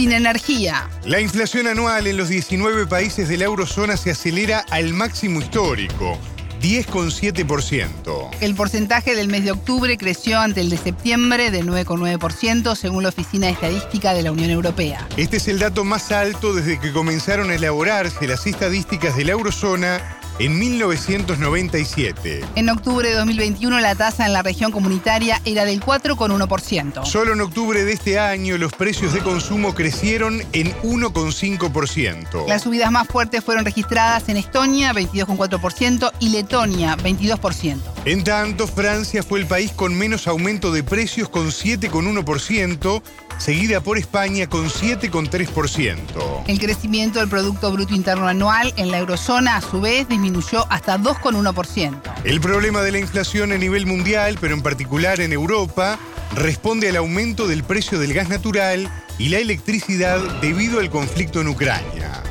Sin 0.00 0.12
energía. 0.12 0.88
La 1.04 1.20
inflación 1.20 1.66
anual 1.66 2.06
en 2.06 2.16
los 2.16 2.30
19 2.30 2.86
países 2.86 3.28
de 3.28 3.36
la 3.36 3.44
eurozona 3.44 3.98
se 3.98 4.12
acelera 4.12 4.64
al 4.70 4.94
máximo 4.94 5.40
histórico. 5.40 6.18
10,7%. 6.62 8.30
El 8.40 8.54
porcentaje 8.54 9.14
del 9.14 9.28
mes 9.28 9.44
de 9.44 9.52
octubre 9.52 9.98
creció 9.98 10.40
ante 10.40 10.62
el 10.62 10.70
de 10.70 10.78
septiembre 10.78 11.50
de 11.50 11.62
9,9% 11.62 12.76
según 12.76 13.02
la 13.02 13.10
Oficina 13.10 13.48
de 13.48 13.52
Estadística 13.52 14.14
de 14.14 14.22
la 14.22 14.32
Unión 14.32 14.48
Europea. 14.48 15.06
Este 15.18 15.36
es 15.36 15.48
el 15.48 15.58
dato 15.58 15.84
más 15.84 16.12
alto 16.12 16.54
desde 16.54 16.80
que 16.80 16.92
comenzaron 16.92 17.50
a 17.50 17.56
elaborarse 17.56 18.26
las 18.26 18.46
estadísticas 18.46 19.18
de 19.18 19.24
la 19.26 19.32
eurozona 19.32 20.19
en 20.40 20.58
1997. 20.58 22.40
En 22.56 22.70
octubre 22.70 23.06
de 23.08 23.14
2021 23.14 23.78
la 23.78 23.94
tasa 23.94 24.24
en 24.24 24.32
la 24.32 24.42
región 24.42 24.72
comunitaria 24.72 25.40
era 25.44 25.66
del 25.66 25.80
4,1%. 25.82 27.04
Solo 27.04 27.34
en 27.34 27.42
octubre 27.42 27.84
de 27.84 27.92
este 27.92 28.18
año 28.18 28.56
los 28.56 28.72
precios 28.72 29.12
de 29.12 29.20
consumo 29.20 29.74
crecieron 29.74 30.42
en 30.54 30.72
1,5%. 30.82 32.48
Las 32.48 32.62
subidas 32.62 32.90
más 32.90 33.06
fuertes 33.06 33.44
fueron 33.44 33.66
registradas 33.66 34.30
en 34.30 34.38
Estonia, 34.38 34.94
22,4%, 34.94 36.10
y 36.20 36.30
Letonia, 36.30 36.96
22%. 36.96 37.78
En 38.06 38.24
tanto, 38.24 38.66
Francia 38.66 39.22
fue 39.22 39.40
el 39.40 39.46
país 39.46 39.72
con 39.72 39.94
menos 39.94 40.26
aumento 40.26 40.72
de 40.72 40.82
precios 40.82 41.28
con 41.28 41.48
7,1%, 41.48 43.02
seguida 43.36 43.82
por 43.82 43.98
España 43.98 44.46
con 44.46 44.70
7,3%. 44.70 46.44
El 46.46 46.58
crecimiento 46.58 47.18
del 47.18 47.28
Producto 47.28 47.70
Bruto 47.70 47.94
Interno 47.94 48.26
Anual 48.26 48.72
en 48.78 48.90
la 48.90 48.98
eurozona, 48.98 49.56
a 49.56 49.60
su 49.60 49.82
vez, 49.82 50.08
disminuyó 50.08 50.66
hasta 50.70 50.96
2,1%. 50.98 52.00
El 52.24 52.40
problema 52.40 52.80
de 52.80 52.92
la 52.92 52.98
inflación 52.98 53.52
a 53.52 53.58
nivel 53.58 53.84
mundial, 53.84 54.38
pero 54.40 54.54
en 54.54 54.62
particular 54.62 55.20
en 55.20 55.34
Europa, 55.34 55.98
responde 56.34 56.88
al 56.88 56.96
aumento 56.96 57.46
del 57.46 57.64
precio 57.64 57.98
del 57.98 58.14
gas 58.14 58.30
natural 58.30 58.90
y 59.18 59.28
la 59.28 59.38
electricidad 59.40 60.20
debido 60.40 60.80
al 60.80 60.88
conflicto 60.88 61.42
en 61.42 61.48
Ucrania. 61.48 62.22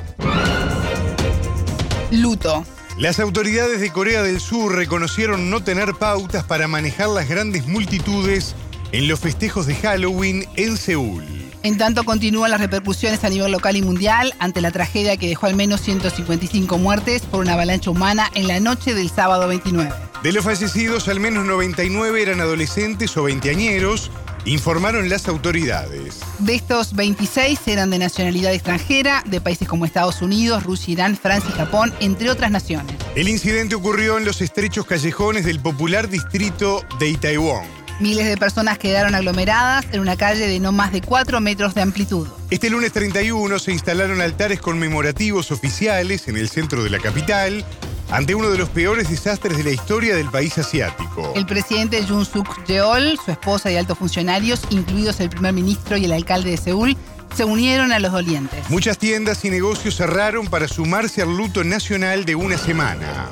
Luto. 2.09 2.65
Las 2.99 3.21
autoridades 3.21 3.79
de 3.79 3.93
Corea 3.93 4.23
del 4.23 4.41
Sur 4.41 4.75
reconocieron 4.75 5.49
no 5.49 5.63
tener 5.63 5.93
pautas 5.93 6.43
para 6.43 6.67
manejar 6.67 7.07
las 7.07 7.29
grandes 7.29 7.65
multitudes 7.65 8.57
en 8.91 9.07
los 9.07 9.21
festejos 9.21 9.67
de 9.67 9.75
Halloween 9.75 10.45
en 10.57 10.75
Seúl. 10.75 11.23
En 11.63 11.77
tanto, 11.77 12.03
continúan 12.03 12.51
las 12.51 12.59
repercusiones 12.59 13.23
a 13.23 13.29
nivel 13.29 13.53
local 13.53 13.77
y 13.77 13.81
mundial 13.81 14.33
ante 14.39 14.59
la 14.59 14.71
tragedia 14.71 15.15
que 15.15 15.29
dejó 15.29 15.45
al 15.45 15.55
menos 15.55 15.79
155 15.79 16.77
muertes 16.77 17.21
por 17.21 17.39
una 17.39 17.53
avalancha 17.53 17.89
humana 17.89 18.29
en 18.35 18.49
la 18.49 18.59
noche 18.59 18.93
del 18.93 19.09
sábado 19.09 19.47
29. 19.47 19.89
De 20.21 20.33
los 20.33 20.43
fallecidos, 20.43 21.07
al 21.07 21.21
menos 21.21 21.45
99 21.45 22.21
eran 22.21 22.41
adolescentes 22.41 23.15
o 23.15 23.23
veinteañeros, 23.23 24.11
informaron 24.45 25.09
las 25.09 25.27
autoridades. 25.27 26.19
De 26.39 26.55
estos 26.55 26.93
26 26.93 27.59
eran 27.67 27.89
de 27.89 27.99
nacionalidad 27.99 28.53
extranjera, 28.53 29.23
de 29.25 29.41
países 29.41 29.67
como 29.67 29.85
Estados 29.85 30.21
Unidos, 30.21 30.63
Rusia, 30.63 30.93
Irán, 30.93 31.17
Francia 31.17 31.49
y 31.53 31.57
Japón, 31.57 31.93
entre 31.99 32.29
otras 32.29 32.51
naciones. 32.51 32.95
El 33.15 33.29
incidente 33.29 33.75
ocurrió 33.75 34.17
en 34.17 34.25
los 34.25 34.41
estrechos 34.41 34.85
callejones 34.85 35.45
del 35.45 35.59
popular 35.59 36.09
distrito 36.09 36.83
de 36.99 37.09
Itaewon. 37.09 37.79
Miles 37.99 38.27
de 38.27 38.37
personas 38.37 38.77
quedaron 38.77 39.13
aglomeradas 39.13 39.85
en 39.91 39.99
una 39.99 40.15
calle 40.15 40.47
de 40.47 40.59
no 40.61 40.71
más 40.71 40.93
de 40.93 41.01
4 41.01 41.41
metros 41.41 41.75
de 41.75 41.81
amplitud. 41.81 42.27
Este 42.49 42.69
lunes 42.69 42.93
31 42.93 43.59
se 43.59 43.73
instalaron 43.73 44.21
altares 44.21 44.61
conmemorativos 44.61 45.51
oficiales 45.51 46.29
en 46.29 46.37
el 46.37 46.47
centro 46.47 46.81
de 46.81 46.89
la 46.89 46.99
capital 46.99 47.65
ante 48.11 48.35
uno 48.35 48.49
de 48.49 48.57
los 48.57 48.69
peores 48.69 49.09
desastres 49.09 49.57
de 49.57 49.63
la 49.63 49.71
historia 49.71 50.15
del 50.15 50.29
país 50.29 50.57
asiático. 50.57 51.33
El 51.35 51.45
presidente 51.45 52.03
Jun 52.03 52.25
Suk 52.25 52.65
Yeol, 52.65 53.17
su 53.23 53.31
esposa 53.31 53.71
y 53.71 53.77
altos 53.77 53.97
funcionarios, 53.97 54.61
incluidos 54.69 55.19
el 55.19 55.29
primer 55.29 55.53
ministro 55.53 55.97
y 55.97 56.05
el 56.05 56.11
alcalde 56.11 56.51
de 56.51 56.57
Seúl, 56.57 56.97
se 57.35 57.45
unieron 57.45 57.91
a 57.91 57.99
los 57.99 58.11
dolientes. 58.11 58.69
Muchas 58.69 58.97
tiendas 58.97 59.45
y 59.45 59.49
negocios 59.49 59.95
cerraron 59.95 60.47
para 60.47 60.67
sumarse 60.67 61.21
al 61.21 61.35
luto 61.35 61.63
nacional 61.63 62.25
de 62.25 62.35
una 62.35 62.57
semana 62.57 63.29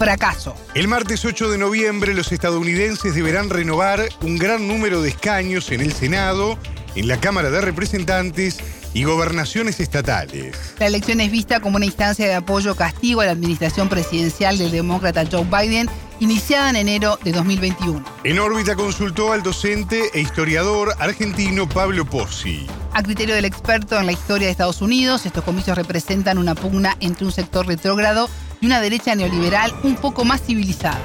fracaso. 0.00 0.56
El 0.74 0.88
martes 0.88 1.26
8 1.26 1.50
de 1.50 1.58
noviembre 1.58 2.14
los 2.14 2.32
estadounidenses 2.32 3.14
deberán 3.14 3.50
renovar 3.50 4.08
un 4.22 4.38
gran 4.38 4.66
número 4.66 5.02
de 5.02 5.10
escaños 5.10 5.70
en 5.72 5.82
el 5.82 5.92
Senado, 5.92 6.58
en 6.94 7.06
la 7.06 7.20
Cámara 7.20 7.50
de 7.50 7.60
Representantes 7.60 8.60
y 8.92 9.04
gobernaciones 9.04 9.80
estatales. 9.80 10.74
La 10.78 10.86
elección 10.86 11.20
es 11.20 11.30
vista 11.30 11.60
como 11.60 11.76
una 11.76 11.86
instancia 11.86 12.26
de 12.26 12.34
apoyo 12.34 12.74
castigo 12.74 13.20
a 13.20 13.26
la 13.26 13.32
administración 13.32 13.88
presidencial 13.88 14.58
del 14.58 14.70
demócrata 14.70 15.24
Joe 15.30 15.44
Biden, 15.44 15.88
iniciada 16.18 16.70
en 16.70 16.76
enero 16.76 17.18
de 17.24 17.32
2021. 17.32 18.04
En 18.24 18.38
órbita 18.38 18.74
consultó 18.74 19.32
al 19.32 19.42
docente 19.42 20.02
e 20.12 20.20
historiador 20.20 20.90
argentino 20.98 21.68
Pablo 21.68 22.04
Pozzi. 22.04 22.66
A 22.92 23.02
criterio 23.02 23.34
del 23.34 23.44
experto 23.44 23.98
en 23.98 24.06
la 24.06 24.12
historia 24.12 24.46
de 24.46 24.52
Estados 24.52 24.82
Unidos, 24.82 25.24
estos 25.24 25.44
comicios 25.44 25.76
representan 25.76 26.38
una 26.38 26.54
pugna 26.54 26.96
entre 27.00 27.24
un 27.24 27.32
sector 27.32 27.66
retrógrado 27.66 28.28
y 28.60 28.66
una 28.66 28.80
derecha 28.80 29.14
neoliberal 29.14 29.70
un 29.84 29.96
poco 29.96 30.24
más 30.24 30.42
civilizada. 30.42 31.00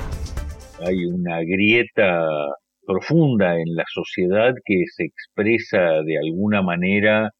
Hay 0.85 1.05
una 1.05 1.39
grieta 1.41 2.27
profunda 2.85 3.55
en 3.55 3.75
la 3.75 3.83
sociedad 3.93 4.53
que 4.65 4.83
se 4.95 5.05
expresa 5.05 6.01
de 6.05 6.17
alguna 6.17 6.61
manera 6.61 7.31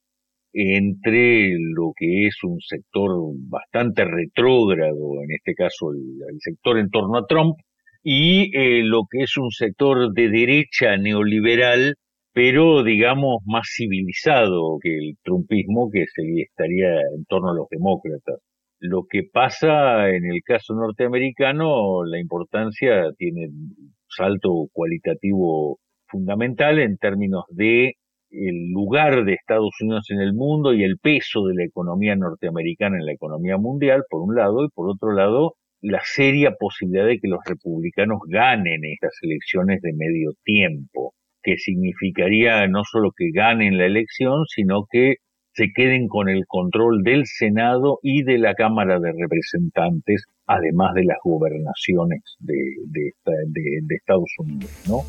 entre 0.57 1.49
lo 1.59 1.91
que 1.95 2.27
es 2.27 2.37
un 2.43 2.61
sector 2.61 3.11
bastante 3.49 4.05
retrógrado, 4.05 5.21
en 5.21 5.35
este 5.35 5.53
caso 5.53 5.91
el, 5.91 6.39
sector 6.39 6.79
en 6.79 6.89
torno 6.89 7.17
a 7.17 7.25
Trump, 7.27 7.57
y 8.01 8.57
eh, 8.57 8.83
lo 8.83 9.01
que 9.11 9.23
es 9.23 9.35
un 9.37 9.51
sector 9.51 10.13
de 10.13 10.29
derecha 10.29 10.95
neoliberal, 10.95 11.95
pero 12.31 12.83
digamos 12.83 13.41
más 13.45 13.67
civilizado 13.75 14.77
que 14.81 14.95
el 14.97 15.17
trumpismo 15.23 15.89
que 15.91 16.05
se 16.07 16.23
estaría 16.41 17.01
en 17.15 17.25
torno 17.27 17.51
a 17.51 17.55
los 17.55 17.67
demócratas. 17.69 18.39
Lo 18.79 19.03
que 19.09 19.23
pasa 19.23 20.09
en 20.09 20.25
el 20.25 20.41
caso 20.41 20.73
norteamericano, 20.73 22.05
la 22.05 22.19
importancia 22.19 23.11
tiene 23.17 23.47
un 23.47 23.93
salto 24.07 24.67
cualitativo 24.71 25.79
fundamental 26.07 26.79
en 26.79 26.97
términos 26.97 27.43
de 27.49 27.95
el 28.35 28.71
lugar 28.71 29.25
de 29.25 29.33
Estados 29.33 29.71
Unidos 29.81 30.07
en 30.09 30.19
el 30.19 30.33
mundo 30.33 30.73
y 30.73 30.83
el 30.83 30.97
peso 30.97 31.45
de 31.45 31.55
la 31.55 31.63
economía 31.63 32.15
norteamericana 32.15 32.97
en 32.97 33.05
la 33.05 33.13
economía 33.13 33.57
mundial, 33.57 34.03
por 34.09 34.21
un 34.21 34.35
lado, 34.35 34.65
y 34.65 34.69
por 34.69 34.89
otro 34.89 35.11
lado, 35.11 35.55
la 35.81 36.01
seria 36.03 36.55
posibilidad 36.59 37.05
de 37.05 37.19
que 37.19 37.27
los 37.27 37.39
republicanos 37.45 38.19
ganen 38.27 38.83
estas 38.85 39.17
elecciones 39.21 39.81
de 39.81 39.93
medio 39.93 40.31
tiempo, 40.43 41.13
que 41.43 41.57
significaría 41.57 42.67
no 42.67 42.83
solo 42.83 43.11
que 43.15 43.29
ganen 43.31 43.77
la 43.77 43.85
elección, 43.85 44.45
sino 44.47 44.85
que 44.89 45.17
se 45.53 45.71
queden 45.73 46.07
con 46.07 46.27
el 46.27 46.45
control 46.47 47.01
del 47.03 47.25
Senado 47.25 47.99
y 48.01 48.23
de 48.23 48.37
la 48.37 48.55
Cámara 48.55 48.99
de 48.99 49.13
Representantes, 49.17 50.25
además 50.45 50.93
de 50.95 51.05
las 51.05 51.17
gobernaciones 51.23 52.21
de, 52.39 52.55
de, 52.87 53.95
Estados 53.95 54.29
Unidos, 54.37 54.71
¿no? 54.87 54.99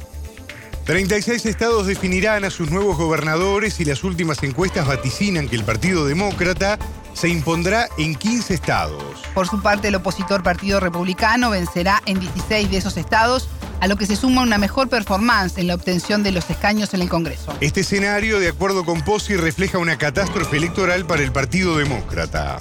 36 0.86 1.46
estados 1.46 1.88
definirán 1.88 2.44
a 2.44 2.50
sus 2.50 2.70
nuevos 2.70 2.96
gobernadores 2.96 3.80
y 3.80 3.84
las 3.84 4.04
últimas 4.04 4.40
encuestas 4.44 4.86
vaticinan 4.86 5.48
que 5.48 5.56
el 5.56 5.64
Partido 5.64 6.06
Demócrata 6.06 6.78
se 7.12 7.28
impondrá 7.28 7.86
en 7.98 8.14
15 8.14 8.54
estados. 8.54 9.02
Por 9.34 9.48
su 9.48 9.60
parte, 9.60 9.88
el 9.88 9.96
opositor 9.96 10.44
Partido 10.44 10.78
Republicano 10.78 11.50
vencerá 11.50 12.00
en 12.06 12.20
16 12.20 12.70
de 12.70 12.76
esos 12.76 12.96
estados 12.98 13.50
a 13.80 13.88
lo 13.88 13.96
que 13.96 14.06
se 14.06 14.14
suma 14.14 14.44
una 14.44 14.58
mejor 14.58 14.88
performance 14.88 15.58
en 15.58 15.66
la 15.66 15.74
obtención 15.74 16.22
de 16.22 16.30
los 16.30 16.48
escaños 16.50 16.94
en 16.94 17.02
el 17.02 17.08
Congreso. 17.08 17.52
Este 17.60 17.80
escenario, 17.80 18.38
de 18.38 18.50
acuerdo 18.50 18.84
con 18.84 19.00
Pozzi, 19.00 19.34
refleja 19.34 19.78
una 19.78 19.98
catástrofe 19.98 20.56
electoral 20.56 21.04
para 21.04 21.24
el 21.24 21.32
Partido 21.32 21.78
Demócrata. 21.78 22.58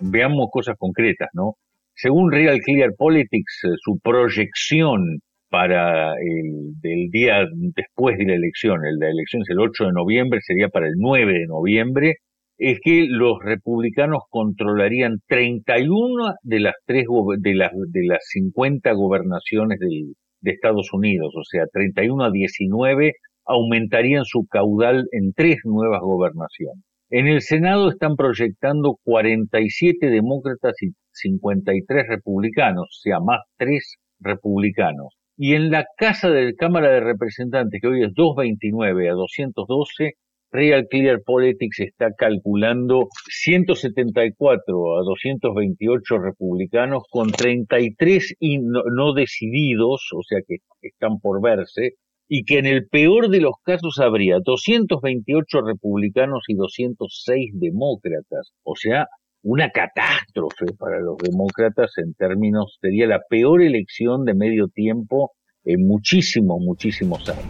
Veamos 0.00 0.48
cosas 0.50 0.74
concretas, 0.76 1.28
¿no? 1.32 1.54
Según 1.94 2.32
Real 2.32 2.58
Clear 2.58 2.90
Politics, 2.98 3.60
eh, 3.62 3.68
su 3.80 4.00
proyección 4.02 5.20
para 5.48 6.14
el 6.14 6.72
del 6.80 7.08
día 7.10 7.46
después 7.74 8.18
de 8.18 8.26
la 8.26 8.34
elección, 8.34 8.84
el 8.84 8.98
la 8.98 9.10
elección 9.10 9.42
es 9.42 9.50
el 9.50 9.60
8 9.60 9.86
de 9.86 9.92
noviembre, 9.92 10.40
sería 10.42 10.68
para 10.68 10.86
el 10.86 10.94
9 10.96 11.32
de 11.32 11.46
noviembre, 11.46 12.14
es 12.58 12.80
que 12.82 13.06
los 13.08 13.38
republicanos 13.44 14.22
controlarían 14.30 15.18
31 15.28 16.34
de 16.42 16.60
las 16.60 16.74
tres 16.86 17.06
de 17.38 17.54
las 17.54 17.72
de 17.88 18.06
las 18.06 18.20
50 18.28 18.92
gobernaciones 18.92 19.78
del, 19.78 20.14
de 20.40 20.50
Estados 20.52 20.92
Unidos, 20.92 21.34
o 21.36 21.44
sea, 21.44 21.64
31 21.72 22.24
a 22.24 22.30
19 22.30 23.12
aumentarían 23.44 24.24
su 24.24 24.46
caudal 24.46 25.06
en 25.12 25.32
tres 25.32 25.58
nuevas 25.64 26.00
gobernaciones. 26.00 26.82
En 27.10 27.28
el 27.28 27.40
Senado 27.40 27.90
están 27.90 28.16
proyectando 28.16 28.98
47 29.04 30.08
demócratas 30.08 30.74
y 30.82 30.90
53 31.12 32.08
republicanos, 32.08 32.84
o 32.84 33.00
sea, 33.02 33.20
más 33.20 33.40
tres 33.56 33.96
republicanos. 34.18 35.14
Y 35.36 35.54
en 35.54 35.70
la 35.70 35.84
Casa 35.98 36.30
de 36.30 36.54
Cámara 36.54 36.90
de 36.90 37.00
Representantes, 37.00 37.80
que 37.80 37.88
hoy 37.88 38.02
es 38.04 38.14
229 38.14 39.10
a 39.10 39.12
212, 39.12 40.14
Real 40.50 40.86
Clear 40.88 41.20
Politics 41.22 41.80
está 41.80 42.12
calculando 42.16 43.08
174 43.28 44.98
a 44.98 45.02
228 45.02 46.18
republicanos 46.18 47.02
con 47.10 47.30
33 47.30 48.36
no, 48.62 48.82
no 48.94 49.12
decididos, 49.12 50.08
o 50.14 50.22
sea 50.22 50.38
que 50.46 50.56
están 50.80 51.18
por 51.20 51.42
verse, 51.42 51.94
y 52.28 52.44
que 52.44 52.58
en 52.58 52.66
el 52.66 52.88
peor 52.88 53.28
de 53.28 53.40
los 53.40 53.56
casos 53.62 53.98
habría 53.98 54.38
228 54.42 55.60
republicanos 55.60 56.44
y 56.48 56.54
206 56.54 57.50
demócratas. 57.54 58.52
O 58.62 58.74
sea, 58.74 59.06
una 59.46 59.70
catástrofe 59.70 60.66
para 60.76 60.98
los 60.98 61.18
demócratas 61.18 61.92
en 61.98 62.14
términos, 62.14 62.78
sería 62.80 63.06
la 63.06 63.20
peor 63.30 63.62
elección 63.62 64.24
de 64.24 64.34
medio 64.34 64.66
tiempo 64.66 65.34
en 65.64 65.86
muchísimos, 65.86 66.58
muchísimos 66.60 67.28
años. 67.28 67.46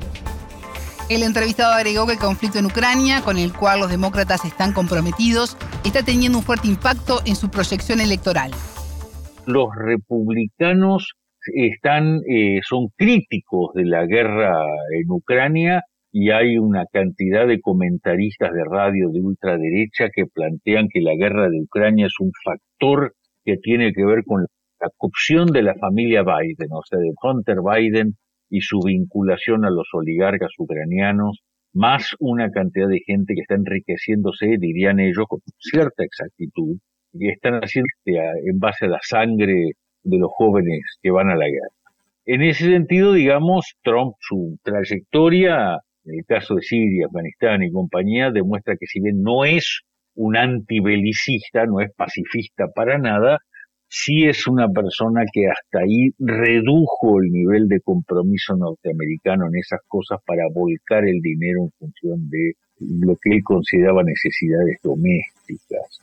El 1.09 1.23
entrevistado 1.23 1.73
agregó 1.73 2.07
que 2.07 2.12
el 2.12 2.19
conflicto 2.19 2.59
en 2.59 2.67
Ucrania, 2.67 3.23
con 3.23 3.38
el 3.38 3.50
cual 3.55 3.81
los 3.81 3.91
demócratas 3.91 4.45
están 4.45 4.75
comprometidos, 4.75 5.57
está 5.87 6.03
teniendo 6.03 6.37
un 6.37 6.45
fuerte 6.45 6.69
impacto 6.69 7.21
en 7.25 7.35
su 7.35 7.49
proyección 7.49 8.00
electoral. 8.00 8.50
Los 9.47 9.69
republicanos 9.75 11.15
están, 11.55 12.21
eh, 12.29 12.61
son 12.62 12.88
críticos 12.95 13.73
de 13.73 13.87
la 13.87 14.05
guerra 14.05 14.67
en 14.93 15.11
Ucrania 15.11 15.83
y 16.19 16.31
hay 16.31 16.57
una 16.57 16.87
cantidad 16.91 17.47
de 17.47 17.61
comentaristas 17.61 18.51
de 18.51 18.65
radio 18.65 19.11
de 19.11 19.21
ultraderecha 19.21 20.09
que 20.09 20.25
plantean 20.25 20.89
que 20.91 21.03
la 21.03 21.15
guerra 21.15 21.51
de 21.51 21.61
Ucrania 21.61 22.07
es 22.07 22.15
un 22.19 22.31
factor 22.43 23.13
que 23.45 23.59
tiene 23.59 23.93
que 23.93 24.03
ver 24.03 24.25
con 24.25 24.47
la 24.81 24.89
corrupción 24.97 25.49
de 25.49 25.61
la 25.61 25.75
familia 25.75 26.23
Biden, 26.23 26.73
o 26.73 26.81
sea, 26.89 26.99
de 27.01 27.13
Hunter 27.23 27.59
Biden 27.61 28.15
y 28.49 28.63
su 28.63 28.81
vinculación 28.83 29.67
a 29.67 29.71
los 29.71 29.89
oligarcas 29.93 30.53
ucranianos, 30.57 31.43
más 31.75 32.17
una 32.19 32.51
cantidad 32.51 32.89
de 32.89 33.03
gente 33.05 33.35
que 33.35 33.43
está 33.43 33.57
enriqueciéndose, 33.57 34.57
dirían 34.59 35.01
ellos, 35.01 35.27
con 35.29 35.41
cierta 35.59 36.03
exactitud, 36.03 36.79
que 37.13 37.29
están 37.29 37.61
haciendo 37.61 37.89
en 38.07 38.59
base 38.59 38.87
a 38.87 38.89
la 38.89 39.01
sangre 39.03 39.73
de 40.03 40.19
los 40.19 40.31
jóvenes 40.35 40.81
que 41.03 41.11
van 41.11 41.29
a 41.29 41.37
la 41.37 41.45
guerra. 41.45 41.77
En 42.25 42.41
ese 42.41 42.65
sentido, 42.65 43.13
digamos, 43.13 43.75
Trump, 43.83 44.15
su 44.21 44.59
trayectoria, 44.63 45.79
en 46.07 46.21
el 46.21 46.25
caso 46.25 46.55
de 46.55 46.63
Siria, 46.63 47.07
Afganistán 47.07 47.63
y 47.63 47.71
compañía, 47.71 48.31
demuestra 48.31 48.77
que 48.79 48.87
si 48.87 49.01
bien 49.01 49.23
no 49.23 49.45
es 49.45 49.83
un 50.15 50.37
antibelicista, 50.37 51.67
no 51.67 51.81
es 51.81 51.93
pacifista 51.95 52.69
para 52.75 52.99
nada, 52.99 53.39
sí 53.89 54.25
es 54.25 54.47
una 54.47 54.69
persona 54.69 55.25
que 55.33 55.47
hasta 55.49 55.81
ahí 55.81 56.11
redujo 56.19 57.21
el 57.21 57.31
nivel 57.31 57.69
de 57.69 57.81
compromiso 57.81 58.57
norteamericano 58.57 59.47
en 59.49 59.57
esas 59.59 59.81
cosas 59.87 60.21
para 60.25 60.45
volcar 60.53 61.07
el 61.07 61.21
dinero 61.21 61.65
en 61.65 61.71
función 61.79 62.31
de 62.31 62.55
lo 62.79 63.17
que 63.17 63.37
él 63.37 63.43
consideraba 63.43 64.03
necesidades 64.03 64.79
domésticas. 64.83 66.01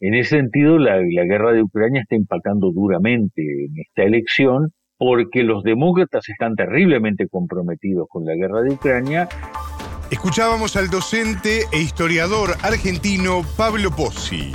En 0.00 0.14
ese 0.14 0.36
sentido, 0.36 0.78
la, 0.78 0.98
guerra 1.00 1.52
de 1.52 1.62
Ucrania 1.62 2.02
está 2.02 2.16
impactando 2.16 2.70
duramente 2.70 3.42
en 3.42 3.78
esta 3.80 4.02
elección 4.02 4.72
porque 4.98 5.42
los 5.42 5.62
demócratas 5.62 6.28
están 6.28 6.54
terriblemente 6.54 7.28
comprometidos 7.28 8.06
con 8.08 8.24
la 8.24 8.34
guerra 8.34 8.62
de 8.62 8.70
Ucrania. 8.70 9.28
Escuchábamos 10.10 10.76
al 10.76 10.88
docente 10.88 11.66
e 11.72 11.80
historiador 11.80 12.56
argentino 12.62 13.44
Pablo 13.56 13.90
Pozzi. 13.90 14.52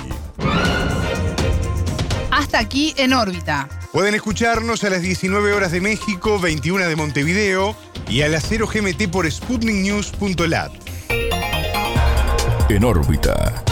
Hasta 2.30 2.58
aquí 2.58 2.94
en 2.96 3.12
órbita. 3.12 3.68
Pueden 3.92 4.14
escucharnos 4.14 4.84
a 4.84 4.90
las 4.90 5.02
19 5.02 5.52
horas 5.52 5.70
de 5.70 5.82
México, 5.82 6.40
21 6.40 6.88
de 6.88 6.96
Montevideo 6.96 7.76
y 8.08 8.22
a 8.22 8.28
las 8.28 8.44
0 8.48 8.66
GMT 8.72 9.10
por 9.10 9.30
sputniknews.lat. 9.30 10.72
En 12.70 12.84
órbita. 12.84 13.62